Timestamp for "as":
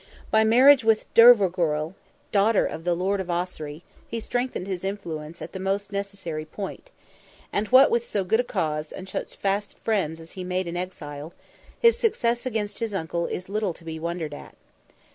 10.19-10.31